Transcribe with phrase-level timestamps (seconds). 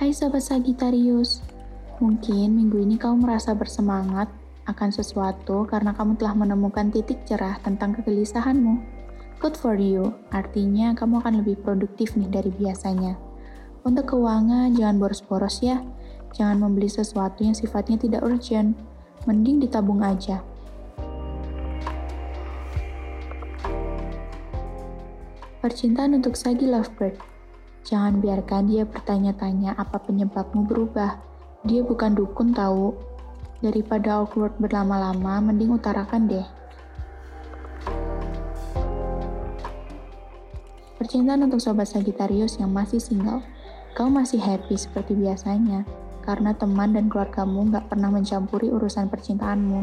[0.00, 1.44] Hai Sobat Sagittarius,
[2.00, 4.32] mungkin minggu ini kamu merasa bersemangat
[4.64, 8.80] akan sesuatu karena kamu telah menemukan titik cerah tentang kegelisahanmu.
[9.44, 13.20] Good for you, artinya kamu akan lebih produktif nih dari biasanya.
[13.84, 15.84] Untuk keuangan, jangan boros-boros ya.
[16.32, 18.72] Jangan membeli sesuatu yang sifatnya tidak urgent.
[19.28, 20.40] Mending ditabung aja.
[25.60, 27.39] Percintaan untuk Sagi Lovebird.
[27.84, 31.16] Jangan biarkan dia bertanya-tanya apa penyebabmu berubah.
[31.64, 32.92] Dia bukan dukun tahu.
[33.60, 36.46] Daripada awkward berlama-lama, mending utarakan deh.
[41.00, 43.40] Percintaan untuk sobat Sagittarius yang masih single.
[43.96, 45.88] Kau masih happy seperti biasanya,
[46.24, 49.82] karena teman dan keluargamu nggak pernah mencampuri urusan percintaanmu.